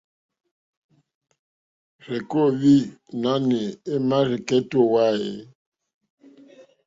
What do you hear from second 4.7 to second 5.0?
o